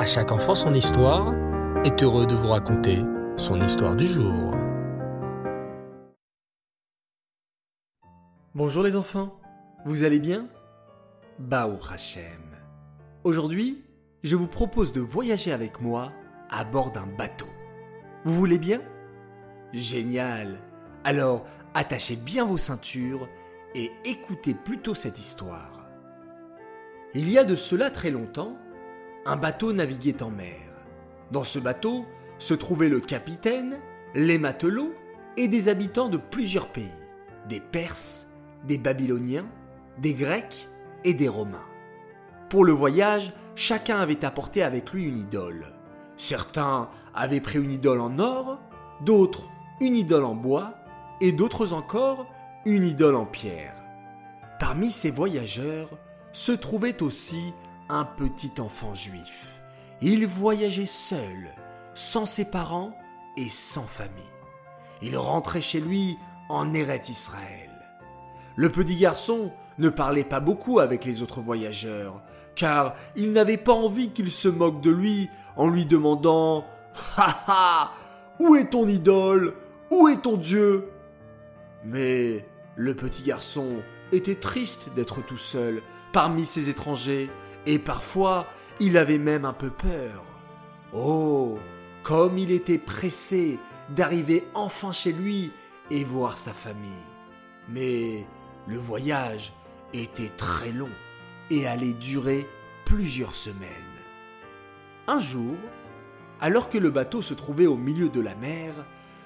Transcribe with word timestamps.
À 0.00 0.06
chaque 0.06 0.32
enfant 0.32 0.54
son 0.54 0.72
histoire 0.72 1.34
est 1.84 2.02
heureux 2.02 2.26
de 2.26 2.34
vous 2.34 2.48
raconter 2.48 3.00
son 3.36 3.60
histoire 3.60 3.94
du 3.94 4.06
jour. 4.06 4.54
Bonjour 8.54 8.82
les 8.82 8.96
enfants, 8.96 9.38
vous 9.84 10.02
allez 10.02 10.18
bien? 10.18 10.48
Bao 11.38 11.78
Hachem. 11.92 12.56
Aujourd'hui, 13.24 13.84
je 14.22 14.36
vous 14.36 14.46
propose 14.46 14.94
de 14.94 15.02
voyager 15.02 15.52
avec 15.52 15.82
moi 15.82 16.12
à 16.48 16.64
bord 16.64 16.92
d'un 16.92 17.06
bateau. 17.06 17.50
Vous 18.24 18.32
voulez 18.32 18.58
bien? 18.58 18.80
Génial 19.74 20.60
Alors, 21.04 21.44
attachez 21.74 22.16
bien 22.16 22.46
vos 22.46 22.56
ceintures 22.56 23.28
et 23.74 23.92
écoutez 24.06 24.54
plutôt 24.54 24.94
cette 24.94 25.18
histoire. 25.18 25.90
Il 27.12 27.30
y 27.30 27.36
a 27.36 27.44
de 27.44 27.54
cela 27.54 27.90
très 27.90 28.10
longtemps, 28.10 28.56
un 29.26 29.36
bateau 29.36 29.72
naviguait 29.72 30.22
en 30.22 30.30
mer. 30.30 30.60
Dans 31.30 31.44
ce 31.44 31.58
bateau 31.58 32.06
se 32.38 32.54
trouvaient 32.54 32.88
le 32.88 33.00
capitaine, 33.00 33.78
les 34.14 34.38
matelots 34.38 34.94
et 35.36 35.48
des 35.48 35.68
habitants 35.68 36.08
de 36.08 36.16
plusieurs 36.16 36.68
pays, 36.68 36.90
des 37.48 37.60
Perses, 37.60 38.26
des 38.64 38.78
Babyloniens, 38.78 39.46
des 39.98 40.14
Grecs 40.14 40.68
et 41.04 41.14
des 41.14 41.28
Romains. 41.28 41.66
Pour 42.48 42.64
le 42.64 42.72
voyage, 42.72 43.32
chacun 43.54 43.98
avait 43.98 44.24
apporté 44.24 44.62
avec 44.62 44.92
lui 44.92 45.04
une 45.04 45.18
idole. 45.18 45.66
Certains 46.16 46.90
avaient 47.14 47.40
pris 47.40 47.62
une 47.62 47.72
idole 47.72 48.00
en 48.00 48.18
or, 48.18 48.58
d'autres 49.04 49.48
une 49.80 49.96
idole 49.96 50.24
en 50.24 50.34
bois, 50.34 50.74
et 51.20 51.32
d'autres 51.32 51.72
encore 51.72 52.26
une 52.64 52.84
idole 52.84 53.14
en 53.14 53.26
pierre. 53.26 53.74
Parmi 54.58 54.90
ces 54.90 55.10
voyageurs 55.10 55.90
se 56.32 56.52
trouvait 56.52 57.02
aussi 57.02 57.54
petit 58.16 58.60
enfant 58.60 58.94
juif. 58.94 59.60
Il 60.00 60.26
voyageait 60.26 60.86
seul, 60.86 61.54
sans 61.94 62.26
ses 62.26 62.44
parents 62.44 62.94
et 63.36 63.48
sans 63.48 63.86
famille. 63.86 64.22
Il 65.02 65.16
rentrait 65.16 65.60
chez 65.60 65.80
lui 65.80 66.16
en 66.48 66.72
Eret 66.72 67.02
Israël. 67.08 67.70
Le 68.56 68.70
petit 68.70 68.96
garçon 68.96 69.52
ne 69.78 69.88
parlait 69.88 70.24
pas 70.24 70.40
beaucoup 70.40 70.78
avec 70.78 71.04
les 71.04 71.22
autres 71.22 71.40
voyageurs, 71.40 72.22
car 72.54 72.94
il 73.16 73.32
n'avait 73.32 73.56
pas 73.56 73.72
envie 73.72 74.10
qu'ils 74.10 74.30
se 74.30 74.48
moquent 74.48 74.82
de 74.82 74.90
lui 74.90 75.28
en 75.56 75.68
lui 75.68 75.86
demandant 75.86 76.64
Ha 77.16 77.44
ha 77.46 77.92
Où 78.38 78.56
est 78.56 78.70
ton 78.70 78.86
idole? 78.86 79.54
Où 79.90 80.08
est 80.08 80.22
ton 80.22 80.36
Dieu? 80.36 80.90
Mais 81.84 82.46
le 82.76 82.94
petit 82.94 83.22
garçon 83.22 83.82
était 84.12 84.34
triste 84.34 84.90
d'être 84.94 85.22
tout 85.22 85.36
seul 85.36 85.82
parmi 86.12 86.46
ces 86.46 86.68
étrangers, 86.68 87.30
et 87.66 87.78
parfois 87.78 88.46
il 88.80 88.96
avait 88.96 89.18
même 89.18 89.44
un 89.44 89.52
peu 89.52 89.70
peur. 89.70 90.24
Oh, 90.92 91.58
comme 92.02 92.38
il 92.38 92.50
était 92.50 92.78
pressé 92.78 93.58
d'arriver 93.90 94.46
enfin 94.54 94.92
chez 94.92 95.12
lui 95.12 95.52
et 95.90 96.04
voir 96.04 96.38
sa 96.38 96.52
famille. 96.52 96.90
Mais 97.68 98.26
le 98.66 98.78
voyage 98.78 99.52
était 99.92 100.30
très 100.36 100.72
long 100.72 100.90
et 101.50 101.66
allait 101.66 101.92
durer 101.92 102.48
plusieurs 102.84 103.34
semaines. 103.34 103.68
Un 105.06 105.20
jour, 105.20 105.56
alors 106.40 106.68
que 106.68 106.78
le 106.78 106.90
bateau 106.90 107.22
se 107.22 107.34
trouvait 107.34 107.66
au 107.66 107.76
milieu 107.76 108.08
de 108.08 108.20
la 108.20 108.34
mer, 108.34 108.74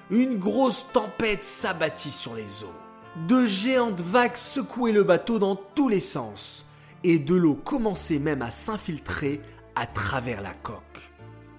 une 0.09 0.37
grosse 0.37 0.87
tempête 0.91 1.43
s'abattit 1.43 2.11
sur 2.11 2.35
les 2.35 2.63
eaux. 2.63 2.84
De 3.15 3.45
géantes 3.45 4.01
vagues 4.01 4.35
secouaient 4.35 4.91
le 4.91 5.03
bateau 5.03 5.39
dans 5.39 5.55
tous 5.55 5.87
les 5.87 6.01
sens, 6.01 6.65
et 7.01 7.17
de 7.17 7.33
l'eau 7.33 7.55
commençait 7.55 8.19
même 8.19 8.41
à 8.41 8.51
s'infiltrer 8.51 9.39
à 9.73 9.85
travers 9.85 10.41
la 10.41 10.53
coque. 10.53 11.09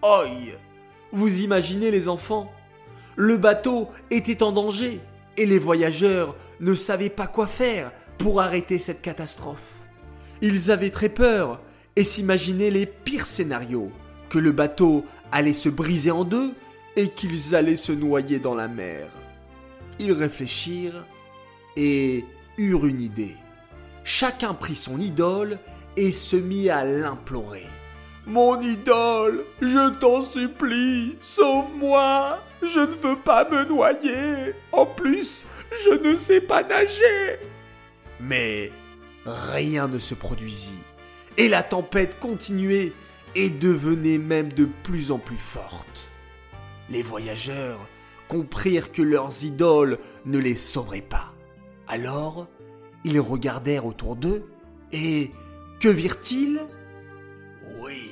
Oi 0.02 0.58
Vous 1.12 1.40
imaginez 1.40 1.90
les 1.90 2.10
enfants? 2.10 2.52
Le 3.16 3.38
bateau 3.38 3.88
était 4.10 4.42
en 4.42 4.52
danger, 4.52 5.00
et 5.38 5.46
les 5.46 5.58
voyageurs 5.58 6.36
ne 6.60 6.74
savaient 6.74 7.08
pas 7.08 7.26
quoi 7.26 7.46
faire 7.46 7.90
pour 8.18 8.42
arrêter 8.42 8.76
cette 8.76 9.00
catastrophe. 9.00 9.76
Ils 10.42 10.70
avaient 10.70 10.90
très 10.90 11.08
peur 11.08 11.62
et 11.96 12.04
s'imaginaient 12.04 12.70
les 12.70 12.84
pires 12.84 13.26
scénarios, 13.26 13.90
que 14.28 14.38
le 14.38 14.52
bateau 14.52 15.06
allait 15.32 15.54
se 15.54 15.70
briser 15.70 16.10
en 16.10 16.24
deux 16.24 16.52
et 16.96 17.08
qu'ils 17.08 17.54
allaient 17.54 17.76
se 17.76 17.92
noyer 17.92 18.38
dans 18.38 18.54
la 18.54 18.68
mer. 18.68 19.08
Ils 19.98 20.12
réfléchirent 20.12 21.06
et 21.76 22.24
eurent 22.58 22.86
une 22.86 23.00
idée. 23.00 23.36
Chacun 24.04 24.54
prit 24.54 24.76
son 24.76 25.00
idole 25.00 25.58
et 25.96 26.12
se 26.12 26.36
mit 26.36 26.70
à 26.70 26.84
l'implorer. 26.84 27.66
Mon 28.26 28.58
idole, 28.60 29.44
je 29.60 29.90
t'en 29.98 30.20
supplie, 30.20 31.16
sauve-moi, 31.20 32.40
je 32.60 32.80
ne 32.80 32.86
veux 32.86 33.16
pas 33.16 33.48
me 33.48 33.64
noyer. 33.64 34.54
En 34.72 34.84
plus, 34.84 35.46
je 35.84 35.90
ne 35.90 36.14
sais 36.14 36.40
pas 36.40 36.62
nager. 36.62 37.38
Mais 38.20 38.72
rien 39.24 39.88
ne 39.88 39.98
se 39.98 40.14
produisit, 40.14 40.82
et 41.36 41.48
la 41.48 41.62
tempête 41.62 42.18
continuait 42.18 42.92
et 43.34 43.50
devenait 43.50 44.18
même 44.18 44.52
de 44.52 44.68
plus 44.82 45.12
en 45.12 45.18
plus 45.18 45.36
forte. 45.36 46.10
Les 46.90 47.02
voyageurs 47.02 47.88
comprirent 48.28 48.90
que 48.90 49.02
leurs 49.02 49.44
idoles 49.44 49.98
ne 50.24 50.38
les 50.38 50.56
sauveraient 50.56 51.00
pas. 51.00 51.32
Alors, 51.88 52.46
ils 53.04 53.20
regardèrent 53.20 53.86
autour 53.86 54.16
d'eux, 54.16 54.44
et 54.92 55.30
que 55.80 55.88
virent-ils? 55.88 56.60
Oui, 57.80 58.10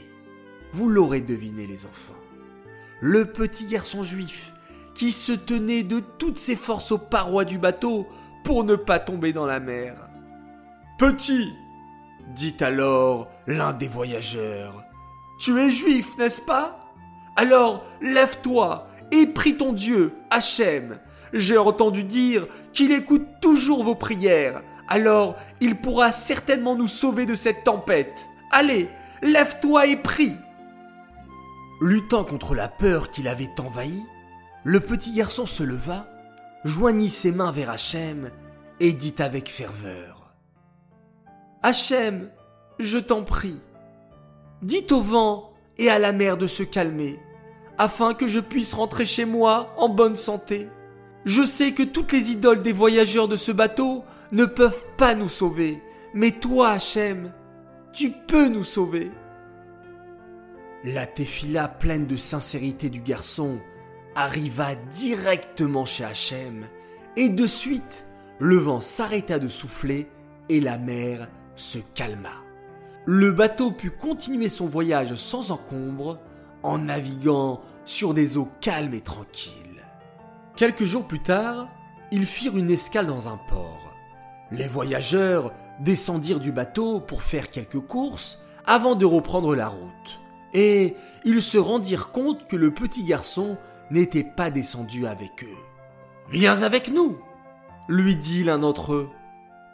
vous 0.72 0.88
l'aurez 0.88 1.20
deviné 1.20 1.66
les 1.66 1.86
enfants. 1.86 2.14
Le 3.00 3.24
petit 3.24 3.66
garçon 3.66 4.02
juif, 4.02 4.54
qui 4.94 5.10
se 5.10 5.32
tenait 5.32 5.82
de 5.82 6.00
toutes 6.18 6.38
ses 6.38 6.56
forces 6.56 6.92
aux 6.92 6.98
parois 6.98 7.44
du 7.44 7.58
bateau 7.58 8.06
pour 8.44 8.64
ne 8.64 8.76
pas 8.76 9.00
tomber 9.00 9.32
dans 9.32 9.46
la 9.46 9.58
mer. 9.58 9.96
Petit, 10.98 11.52
dit 12.34 12.56
alors 12.60 13.28
l'un 13.46 13.72
des 13.72 13.88
voyageurs, 13.88 14.84
tu 15.40 15.58
es 15.58 15.70
juif, 15.70 16.16
n'est-ce 16.18 16.42
pas? 16.42 16.78
Alors 17.36 17.84
lève-toi 18.00 18.86
et 19.10 19.26
prie 19.26 19.56
ton 19.56 19.72
Dieu, 19.72 20.14
Hachem. 20.30 20.98
J'ai 21.34 21.58
entendu 21.58 22.04
dire 22.04 22.46
qu'il 22.72 22.92
écoute 22.92 23.26
toujours 23.40 23.82
vos 23.82 23.96
prières, 23.96 24.62
alors 24.86 25.34
il 25.60 25.74
pourra 25.74 26.12
certainement 26.12 26.76
nous 26.76 26.86
sauver 26.86 27.26
de 27.26 27.34
cette 27.34 27.64
tempête. 27.64 28.28
Allez, 28.52 28.88
lève-toi 29.20 29.86
et 29.86 29.96
prie. 29.96 30.36
Luttant 31.80 32.22
contre 32.22 32.54
la 32.54 32.68
peur 32.68 33.10
qui 33.10 33.22
l'avait 33.22 33.50
envahi, 33.58 34.00
le 34.62 34.78
petit 34.78 35.12
garçon 35.12 35.44
se 35.44 35.64
leva, 35.64 36.06
joignit 36.64 37.10
ses 37.10 37.32
mains 37.32 37.50
vers 37.50 37.70
Hachem 37.70 38.30
et 38.78 38.92
dit 38.92 39.16
avec 39.18 39.50
ferveur 39.50 40.32
Hachem, 41.64 42.30
je 42.78 42.98
t'en 42.98 43.24
prie, 43.24 43.60
dites 44.62 44.92
au 44.92 45.00
vent 45.00 45.52
et 45.78 45.90
à 45.90 45.98
la 45.98 46.12
mer 46.12 46.36
de 46.36 46.46
se 46.46 46.62
calmer, 46.62 47.18
afin 47.76 48.14
que 48.14 48.28
je 48.28 48.38
puisse 48.38 48.72
rentrer 48.72 49.04
chez 49.04 49.24
moi 49.24 49.74
en 49.76 49.88
bonne 49.88 50.14
santé. 50.14 50.68
Je 51.24 51.42
sais 51.44 51.72
que 51.72 51.82
toutes 51.82 52.12
les 52.12 52.30
idoles 52.30 52.62
des 52.62 52.72
voyageurs 52.72 53.28
de 53.28 53.36
ce 53.36 53.50
bateau 53.50 54.04
ne 54.32 54.44
peuvent 54.44 54.84
pas 54.98 55.14
nous 55.14 55.28
sauver, 55.28 55.82
mais 56.12 56.32
toi, 56.32 56.70
Hachem, 56.70 57.32
tu 57.92 58.10
peux 58.10 58.48
nous 58.48 58.64
sauver. 58.64 59.10
La 60.84 61.06
téfila 61.06 61.66
pleine 61.68 62.06
de 62.06 62.16
sincérité 62.16 62.90
du 62.90 63.00
garçon 63.00 63.58
arriva 64.14 64.74
directement 64.74 65.86
chez 65.86 66.04
Hachem, 66.04 66.66
et 67.16 67.30
de 67.30 67.46
suite, 67.46 68.06
le 68.38 68.56
vent 68.56 68.80
s'arrêta 68.80 69.38
de 69.38 69.48
souffler 69.48 70.08
et 70.50 70.60
la 70.60 70.76
mer 70.76 71.28
se 71.56 71.78
calma. 71.94 72.32
Le 73.06 73.32
bateau 73.32 73.70
put 73.70 73.90
continuer 73.90 74.48
son 74.48 74.66
voyage 74.66 75.14
sans 75.14 75.50
encombre 75.50 76.18
en 76.62 76.78
naviguant 76.78 77.62
sur 77.84 78.12
des 78.12 78.36
eaux 78.36 78.48
calmes 78.60 78.94
et 78.94 79.00
tranquilles. 79.00 79.73
Quelques 80.56 80.84
jours 80.84 81.08
plus 81.08 81.20
tard, 81.20 81.68
ils 82.12 82.26
firent 82.26 82.56
une 82.56 82.70
escale 82.70 83.06
dans 83.06 83.28
un 83.28 83.36
port. 83.36 83.92
Les 84.52 84.68
voyageurs 84.68 85.52
descendirent 85.80 86.38
du 86.38 86.52
bateau 86.52 87.00
pour 87.00 87.22
faire 87.22 87.50
quelques 87.50 87.80
courses 87.80 88.38
avant 88.64 88.94
de 88.94 89.04
reprendre 89.04 89.56
la 89.56 89.66
route. 89.66 90.20
Et 90.52 90.94
ils 91.24 91.42
se 91.42 91.58
rendirent 91.58 92.12
compte 92.12 92.46
que 92.46 92.54
le 92.54 92.72
petit 92.72 93.02
garçon 93.02 93.58
n'était 93.90 94.22
pas 94.22 94.52
descendu 94.52 95.08
avec 95.08 95.42
eux. 95.42 95.58
Viens 96.30 96.62
avec 96.62 96.88
nous, 96.88 97.18
lui 97.88 98.14
dit 98.14 98.44
l'un 98.44 98.60
d'entre 98.60 98.94
eux. 98.94 99.10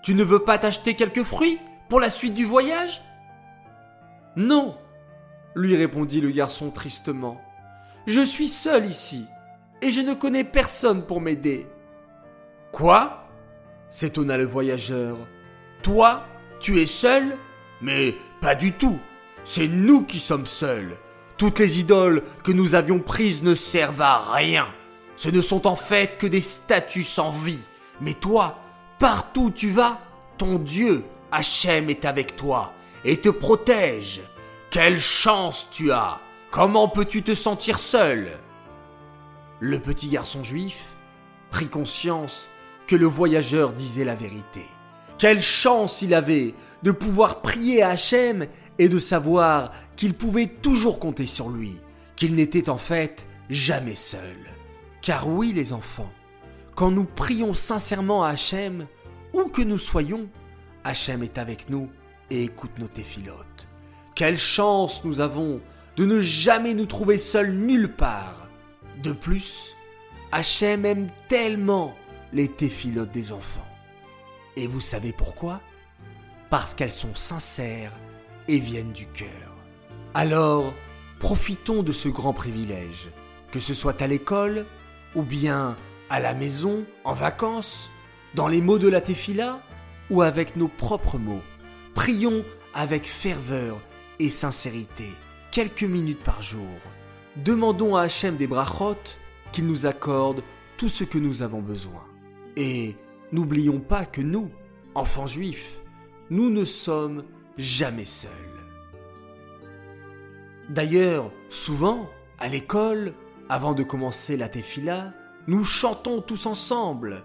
Tu 0.03 0.15
ne 0.15 0.25
veux 0.25 0.45
pas 0.45 0.57
t'acheter 0.57 0.95
quelques 0.95 1.25
fruits 1.25 1.61
pour 1.91 2.01
la 2.01 2.09
suite 2.09 2.33
du 2.33 2.47
voyage 2.47 3.05
Non, 4.35 4.79
lui 5.55 5.77
répondit 5.77 6.23
le 6.23 6.31
garçon 6.31 6.71
tristement. 6.71 7.39
Je 8.07 8.23
suis 8.23 8.49
seul 8.49 8.87
ici 8.87 9.27
et 9.83 9.91
je 9.91 10.01
ne 10.01 10.15
connais 10.15 10.45
personne 10.45 11.05
pour 11.05 11.21
m'aider. 11.21 11.67
Quoi? 12.73 13.27
s'étonna 13.91 14.37
le 14.37 14.45
voyageur. 14.45 15.17
Toi, 15.83 16.25
tu 16.61 16.79
es 16.81 16.87
seul? 16.87 17.37
Mais 17.81 18.15
pas 18.41 18.55
du 18.55 18.73
tout. 18.73 18.99
C'est 19.43 19.69
nous 19.69 20.05
qui 20.05 20.21
sommes 20.21 20.47
seuls. 20.47 20.97
Toutes 21.37 21.59
les 21.59 21.81
idoles 21.81 22.23
que 22.45 22.53
nous 22.53 22.75
avions 22.75 23.01
prises 23.01 23.43
ne 23.43 23.55
servent 23.55 24.03
à 24.03 24.33
rien. 24.33 24.69
Ce 25.17 25.29
ne 25.29 25.41
sont 25.41 25.67
en 25.67 25.77
fait 25.77 26.19
que 26.19 26.27
des 26.27 26.41
statues 26.41 27.03
sans 27.03 27.31
vie. 27.31 27.63
Mais 28.01 28.15
toi, 28.15 28.59
partout 28.99 29.45
où 29.47 29.51
tu 29.51 29.71
vas, 29.71 29.99
ton 30.39 30.59
Dieu, 30.59 31.05
Hachem, 31.33 31.91
est 31.91 32.05
avec 32.05 32.37
toi 32.37 32.73
et 33.05 33.17
te 33.17 33.29
protège. 33.29 34.21
Quelle 34.71 35.01
chance 35.01 35.69
tu 35.71 35.91
as 35.91 36.21
Comment 36.51 36.89
peux-tu 36.89 37.23
te 37.23 37.35
sentir 37.35 37.79
seul? 37.79 38.31
Le 39.61 39.79
petit 39.79 40.09
garçon 40.09 40.43
juif 40.43 40.97
prit 41.51 41.69
conscience 41.69 42.49
que 42.87 42.97
le 42.97 43.05
voyageur 43.05 43.75
disait 43.75 44.05
la 44.05 44.15
vérité. 44.15 44.65
Quelle 45.19 45.43
chance 45.43 46.01
il 46.01 46.15
avait 46.15 46.55
de 46.83 46.93
pouvoir 46.93 47.43
prier 47.43 47.83
à 47.83 47.91
Hachem 47.91 48.47
et 48.79 48.89
de 48.89 48.99
savoir 48.99 49.73
qu'il 49.97 50.15
pouvait 50.15 50.47
toujours 50.47 50.99
compter 50.99 51.27
sur 51.27 51.51
lui, 51.51 51.79
qu'il 52.17 52.35
n'était 52.35 52.71
en 52.71 52.79
fait 52.79 53.29
jamais 53.51 53.97
seul. 53.97 54.39
Car 55.03 55.29
oui 55.29 55.53
les 55.53 55.75
enfants, 55.75 56.11
quand 56.75 56.91
nous 56.91 57.05
prions 57.05 57.53
sincèrement 57.53 58.25
à 58.25 58.31
Hachem, 58.31 58.87
où 59.35 59.45
que 59.45 59.61
nous 59.61 59.77
soyons, 59.77 60.31
Hachem 60.85 61.23
est 61.23 61.37
avec 61.37 61.69
nous 61.69 61.91
et 62.31 62.45
écoute 62.45 62.79
nos 62.79 62.89
téphilotes. 62.89 63.69
Quelle 64.15 64.39
chance 64.39 65.05
nous 65.05 65.21
avons 65.21 65.61
de 65.97 66.07
ne 66.07 66.23
jamais 66.23 66.73
nous 66.73 66.87
trouver 66.87 67.19
seuls 67.19 67.53
nulle 67.53 67.95
part. 67.95 68.50
De 69.03 69.13
plus, 69.13 69.77
Hachem 70.31 70.85
aime 70.85 71.07
tellement 71.29 71.95
les 72.35 72.49
téphilotes 72.49 73.11
des 73.11 73.33
enfants. 73.33 73.67
Et 74.57 74.67
vous 74.67 74.81
savez 74.81 75.13
pourquoi? 75.13 75.61
Parce 76.51 76.75
qu'elles 76.75 76.93
sont 76.93 77.15
sincères 77.15 77.93
et 78.47 78.59
viennent 78.59 78.93
du 78.93 79.07
cœur. 79.07 79.55
Alors, 80.13 80.75
profitons 81.19 81.83
de 81.83 81.93
ce 81.93 82.09
grand 82.09 82.35
privilège, 82.35 83.09
que 83.53 83.61
ce 83.61 83.73
soit 83.73 84.03
à 84.03 84.07
l'école, 84.07 84.67
ou 85.15 85.23
bien 85.23 85.77
à 86.11 86.21
la 86.21 86.35
maison, 86.35 86.85
en 87.05 87.15
vacances, 87.15 87.91
dans 88.35 88.49
les 88.49 88.61
mots 88.61 88.79
de 88.79 88.89
la 88.89 89.01
Tefila, 89.01 89.61
ou 90.11 90.21
avec 90.21 90.57
nos 90.57 90.69
propres 90.69 91.17
mots. 91.17 91.43
Prions 91.95 92.45
avec 92.75 93.07
ferveur 93.07 93.81
et 94.19 94.29
sincérité, 94.29 95.09
quelques 95.53 95.85
minutes 95.85 96.23
par 96.23 96.43
jour. 96.43 96.69
Demandons 97.45 97.97
à 97.97 98.03
Hachem 98.03 98.37
des 98.37 98.47
brachot 98.47 98.97
qu'il 99.51 99.67
nous 99.67 99.87
accorde 99.87 100.43
tout 100.77 100.89
ce 100.89 101.05
que 101.05 101.17
nous 101.17 101.43
avons 101.43 101.63
besoin. 101.63 102.05
Et 102.57 102.97
n'oublions 103.33 103.81
pas 103.81 104.05
que 104.05 104.21
nous, 104.21 104.51
enfants 104.95 105.27
juifs, 105.27 105.81
nous 106.29 106.51
ne 106.51 106.67
sommes 106.67 107.25
jamais 107.57 108.05
seuls. 108.05 108.31
D'ailleurs, 110.69 111.31
souvent, 111.49 112.11
à 112.39 112.49
l'école, 112.49 113.15
avant 113.49 113.73
de 113.73 113.85
commencer 113.85 114.37
la 114.37 114.51
tefila, 114.51 115.15
nous 115.47 115.65
chantons 115.65 116.21
tous 116.21 116.45
ensemble. 116.45 117.25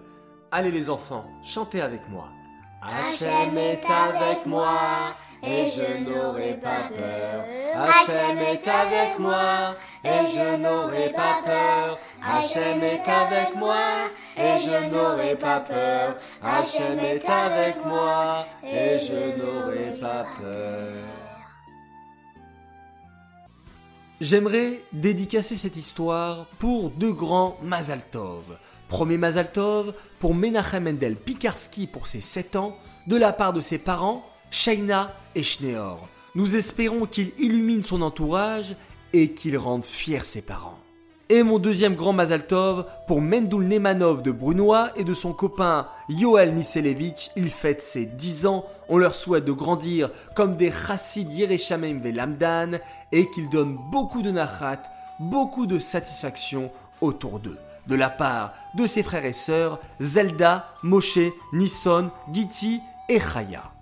Allez 0.50 0.70
les 0.70 0.88
enfants, 0.88 1.26
chantez 1.44 1.82
avec 1.82 2.08
moi. 2.08 2.30
Hachem 2.80 3.58
est 3.58 3.84
avec 3.84 4.46
moi 4.46 5.14
et 5.42 5.70
je 5.70 6.04
n'aurai 6.04 6.54
pas 6.54 6.88
peur. 6.88 7.44
Hachem 7.74 8.38
est 8.38 8.68
avec 8.68 9.18
moi 9.18 9.74
et 10.04 10.26
je 10.34 10.56
n'aurai 10.56 11.12
pas 11.12 11.42
peur. 11.44 11.98
Hachem 12.22 12.82
est 12.82 13.08
avec 13.08 13.54
moi 13.56 14.08
et 14.36 14.58
je 14.64 14.90
n'aurai 14.90 15.36
pas 15.36 15.60
peur. 15.60 16.16
Hachem 16.42 16.98
est 16.98 17.28
avec 17.28 17.84
moi 17.84 18.46
et 18.64 18.98
je 19.00 19.38
n'aurai 19.38 19.98
pas 20.00 20.24
peur. 20.40 20.92
J'aimerais 24.18 24.80
dédicacer 24.94 25.56
cette 25.56 25.76
histoire 25.76 26.46
pour 26.58 26.88
deux 26.88 27.12
grands 27.12 27.58
Mazal 27.62 28.00
Tov. 28.10 28.58
Premier 28.88 29.18
Mazal 29.18 29.52
Tov 29.52 29.92
pour 30.20 30.34
Menachem 30.34 30.84
Mendel 30.84 31.16
Pikarski 31.16 31.86
pour 31.86 32.06
ses 32.06 32.22
7 32.22 32.56
ans, 32.56 32.78
de 33.06 33.16
la 33.16 33.34
part 33.34 33.52
de 33.52 33.60
ses 33.60 33.76
parents, 33.76 34.24
Shaina 34.56 35.12
et 35.34 35.42
Schneor. 35.42 36.08
Nous 36.34 36.56
espérons 36.56 37.04
qu'il 37.04 37.32
illumine 37.38 37.82
son 37.82 38.00
entourage 38.00 38.74
et 39.12 39.32
qu'il 39.32 39.58
rende 39.58 39.84
fiers 39.84 40.24
ses 40.24 40.40
parents. 40.40 40.78
Et 41.28 41.42
mon 41.42 41.58
deuxième 41.58 41.94
grand 41.94 42.14
Mazaltov 42.14 42.86
pour 43.06 43.20
Mendul 43.20 43.68
Nemanov 43.68 44.22
de 44.22 44.30
Brunois 44.30 44.92
et 44.96 45.04
de 45.04 45.12
son 45.12 45.34
copain 45.34 45.88
Yoel 46.08 46.54
Niselevich. 46.54 47.30
Il 47.36 47.50
fête 47.50 47.82
ses 47.82 48.06
10 48.06 48.46
ans. 48.46 48.64
On 48.88 48.96
leur 48.96 49.14
souhaite 49.14 49.44
de 49.44 49.52
grandir 49.52 50.08
comme 50.34 50.56
des 50.56 50.72
chassid 50.72 51.30
Yereshamem 51.30 52.00
Velamdan 52.00 52.78
et 53.12 53.28
qu'ils 53.28 53.50
donnent 53.50 53.78
beaucoup 53.92 54.22
de 54.22 54.30
nachat, 54.30 54.82
beaucoup 55.20 55.66
de 55.66 55.78
satisfaction 55.78 56.70
autour 57.02 57.40
d'eux. 57.40 57.58
De 57.88 57.94
la 57.94 58.08
part 58.08 58.54
de 58.74 58.86
ses 58.86 59.02
frères 59.02 59.26
et 59.26 59.34
sœurs 59.34 59.80
Zelda, 60.00 60.72
Moshe, 60.82 61.18
Nisson, 61.52 62.10
Giti 62.32 62.80
et 63.10 63.20
Chaya. 63.20 63.75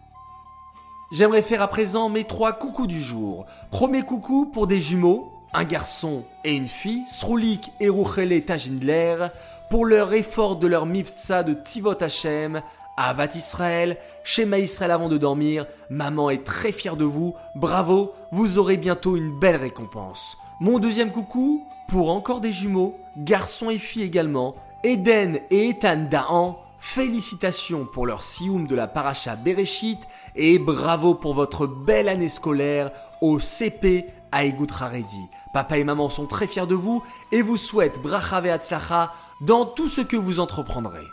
J'aimerais 1.14 1.43
faire 1.43 1.62
à 1.62 1.69
présent 1.69 2.08
mes 2.08 2.25
trois 2.25 2.52
coucous 2.52 2.88
du 2.88 3.00
jour. 3.00 3.46
Premier 3.70 4.02
coucou 4.02 4.46
pour 4.46 4.66
des 4.66 4.81
jumeaux, 4.81 5.31
un 5.52 5.62
garçon 5.62 6.25
et 6.43 6.56
une 6.56 6.66
fille, 6.66 7.05
Sroulik 7.06 7.70
et 7.78 7.88
Ruchele 7.88 8.44
Tajindler, 8.44 9.28
pour 9.70 9.87
leur 9.87 10.12
effort 10.12 10.56
de 10.56 10.66
leur 10.66 10.87
mifsa 10.87 11.44
de 11.44 11.55
Tivot 11.55 12.02
Hashem, 12.02 12.62
Avat 12.96 13.28
Israël, 13.37 13.96
Shema 14.25 14.58
Israël 14.58 14.90
avant 14.90 15.08
de 15.08 15.16
dormir, 15.16 15.66
maman 15.88 16.31
est 16.31 16.43
très 16.43 16.72
fière 16.72 16.96
de 16.96 17.05
vous, 17.05 17.37
bravo, 17.55 18.12
vous 18.32 18.58
aurez 18.58 18.76
bientôt 18.76 19.16
une 19.16 19.38
belle 19.38 19.55
récompense. 19.55 20.37
Mon 20.58 20.81
deuxième 20.81 21.12
coucou, 21.12 21.64
pour 21.87 22.11
encore 22.11 22.40
des 22.40 22.50
jumeaux, 22.50 22.99
garçon 23.16 23.70
et 23.70 23.78
fille 23.78 24.02
également, 24.02 24.56
Eden 24.82 25.38
et 25.52 25.69
Ethan 25.69 26.08
Daan, 26.11 26.56
Félicitations 26.86 27.86
pour 27.86 28.06
leur 28.06 28.22
sioum 28.22 28.66
de 28.69 28.75
la 28.76 28.86
paracha 28.86 29.36
Bereshit 29.36 29.98
et 30.36 30.58
bravo 30.58 31.14
pour 31.14 31.32
votre 31.32 31.66
belle 31.66 32.08
année 32.08 32.28
scolaire 32.28 32.92
au 33.22 33.40
CP 33.40 34.04
à 34.31 34.44
Egout 34.44 34.69
Haredi. 34.78 35.22
Papa 35.54 35.78
et 35.78 35.82
maman 35.82 36.10
sont 36.10 36.26
très 36.26 36.46
fiers 36.46 36.66
de 36.66 36.75
vous 36.75 37.02
et 37.32 37.40
vous 37.40 37.56
souhaitent 37.56 38.00
bracha 38.00 39.12
dans 39.40 39.64
tout 39.64 39.88
ce 39.88 40.02
que 40.02 40.16
vous 40.16 40.40
entreprendrez. 40.40 41.06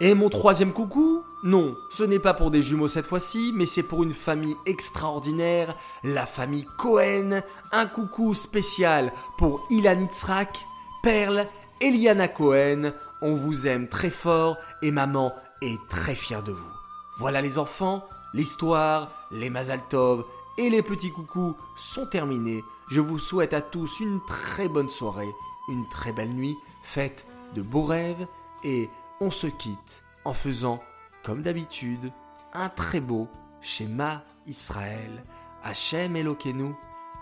Et 0.00 0.14
mon 0.14 0.30
troisième 0.30 0.72
coucou 0.72 1.24
Non, 1.42 1.74
ce 1.90 2.04
n'est 2.04 2.20
pas 2.20 2.32
pour 2.32 2.52
des 2.52 2.62
jumeaux 2.62 2.88
cette 2.88 3.04
fois-ci, 3.04 3.50
mais 3.54 3.66
c'est 3.66 3.82
pour 3.82 4.04
une 4.04 4.14
famille 4.14 4.56
extraordinaire, 4.66 5.74
la 6.04 6.26
famille 6.26 6.66
Cohen. 6.78 7.42
Un 7.72 7.86
coucou 7.86 8.34
spécial 8.34 9.12
pour 9.36 9.66
Ilan 9.68 9.98
Itzrak, 9.98 10.64
Perle, 11.02 11.48
Eliana 11.82 12.28
Cohen. 12.28 12.92
On 13.22 13.34
vous 13.34 13.66
aime 13.66 13.88
très 13.88 14.08
fort 14.08 14.56
et 14.82 14.92
maman 14.92 15.34
est 15.60 15.80
très 15.88 16.14
fière 16.14 16.44
de 16.44 16.52
vous. 16.52 16.72
Voilà 17.18 17.42
les 17.42 17.58
enfants, 17.58 18.08
l'histoire, 18.34 19.10
les 19.32 19.50
Mazaltov 19.50 20.24
et 20.58 20.70
les 20.70 20.82
petits 20.82 21.10
coucous 21.10 21.56
sont 21.76 22.06
terminés. 22.06 22.62
Je 22.88 23.00
vous 23.00 23.18
souhaite 23.18 23.52
à 23.52 23.60
tous 23.60 23.98
une 23.98 24.20
très 24.28 24.68
bonne 24.68 24.88
soirée, 24.88 25.34
une 25.68 25.84
très 25.88 26.12
belle 26.12 26.32
nuit, 26.32 26.56
faites 26.82 27.26
de 27.56 27.62
beaux 27.62 27.84
rêves 27.84 28.28
et 28.62 28.88
on 29.20 29.32
se 29.32 29.48
quitte 29.48 30.04
en 30.24 30.34
faisant, 30.34 30.80
comme 31.24 31.42
d'habitude, 31.42 32.12
un 32.52 32.68
très 32.68 33.00
beau 33.00 33.28
schéma 33.60 34.22
Israël. 34.46 35.24
Hachem 35.64 36.14
Elokeinu, 36.14 36.74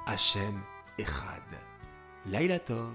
Hachem 0.06 0.60
Echad. 0.98 1.42
Laila 2.26 2.58
Tov. 2.58 2.92